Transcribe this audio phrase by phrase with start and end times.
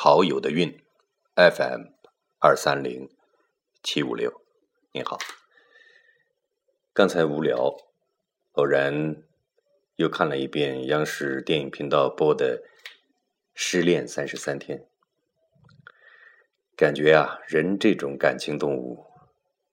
[0.00, 0.80] 陶友的运
[1.34, 1.86] ，FM
[2.38, 3.10] 二三零
[3.82, 4.32] 七五六，
[4.92, 5.18] 您好。
[6.92, 7.76] 刚才无聊，
[8.52, 9.16] 偶然
[9.96, 12.62] 又看了一遍央视电影频道播的
[13.54, 14.78] 《失恋三十三天》，
[16.76, 19.04] 感觉啊，人这种感情动物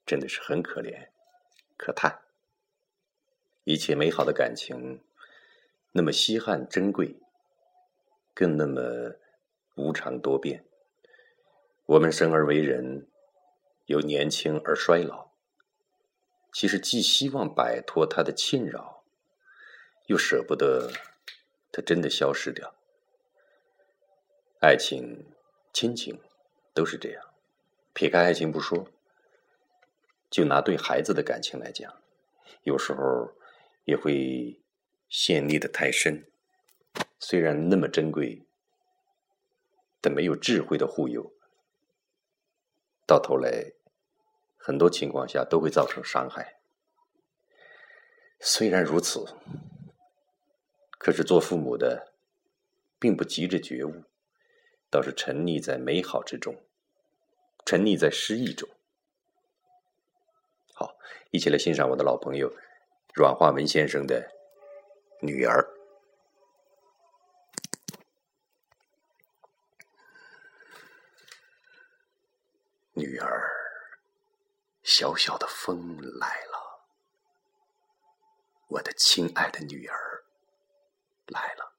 [0.08, 1.10] 真的是很可怜、
[1.78, 2.22] 可叹。
[3.64, 5.04] 一切美好的感情，
[5.92, 7.16] 那么稀罕珍贵，
[8.34, 8.82] 更那么
[9.76, 10.66] 无常多变。
[11.86, 13.08] 我们生而为人，
[13.86, 15.32] 由年轻而衰老。
[16.52, 19.04] 其实既希望摆脱它的侵扰，
[20.08, 20.92] 又舍不得
[21.72, 22.74] 它真的消失掉。
[24.60, 25.26] 爱情、
[25.72, 26.20] 亲情
[26.74, 27.24] 都是这样。
[27.94, 28.88] 撇开爱情不说，
[30.30, 31.94] 就拿对孩子的感情来讲，
[32.64, 33.32] 有时候。
[33.86, 34.60] 也会
[35.10, 36.26] 陷溺的太深，
[37.20, 38.45] 虽然那么珍贵，
[40.06, 41.34] 但没有智慧的护佑，
[43.08, 43.74] 到头来，
[44.56, 46.60] 很多情况下都会造成伤害。
[48.40, 49.26] 虽然如此，
[51.00, 52.14] 可是做父母的，
[53.00, 54.04] 并不急着觉悟，
[54.92, 56.56] 倒是沉溺在美好之中，
[57.66, 58.70] 沉溺在失意中。
[60.76, 61.00] 好，
[61.32, 62.56] 一起来欣赏我的老朋友。
[63.16, 64.30] 阮化文先生的
[65.20, 65.68] 女儿，
[72.98, 73.52] 女儿，
[74.82, 76.88] 小小的风来了，
[78.68, 80.24] 我的亲爱的女儿
[81.28, 81.76] 来了，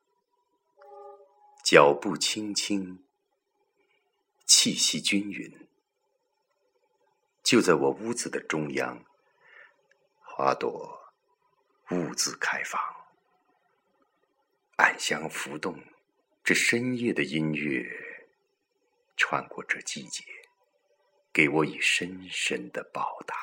[1.64, 3.02] 脚步轻轻，
[4.44, 5.66] 气息均匀，
[7.42, 9.02] 就在我屋子的中央，
[10.22, 10.94] 花朵。
[11.92, 12.80] 兀自开放，
[14.76, 15.80] 暗香浮动，
[16.42, 17.88] 这深夜的音乐
[19.16, 20.24] 穿过这季节，
[21.36, 23.36] 给我以深深的报答。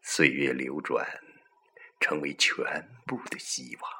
[0.00, 1.04] 岁月流转，
[1.98, 3.90] 成为全部的希望。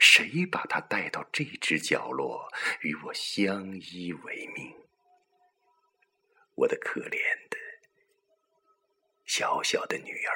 [0.00, 4.74] 谁把它带到这只角落，与我相依为命？
[6.56, 7.56] 我的可怜的。
[9.26, 10.34] 小小的女儿，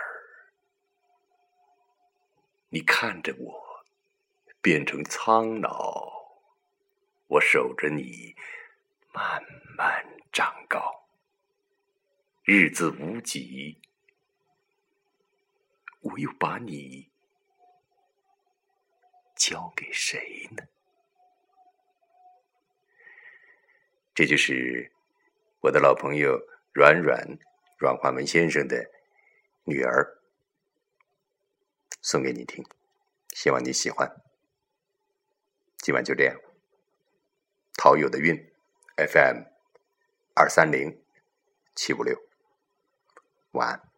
[2.69, 3.85] 你看着我
[4.61, 6.13] 变成苍老，
[7.27, 8.37] 我守着你
[9.13, 9.43] 慢
[9.77, 11.07] 慢长高。
[12.45, 13.81] 日子无几，
[16.01, 17.11] 我又把你
[19.37, 20.65] 交给谁呢？
[24.15, 24.93] 这就是
[25.61, 26.41] 我的老朋友
[26.73, 27.39] 软软。
[27.79, 28.93] 阮化文先生的
[29.65, 30.23] 女儿
[32.01, 32.65] 送给你听，
[33.31, 34.23] 希望你喜欢。
[35.79, 36.41] 今晚就这样，
[37.77, 38.52] 陶友的韵
[38.97, 39.47] FM
[40.35, 41.03] 二三零
[41.75, 42.19] 七五六，
[43.53, 43.92] 晚安。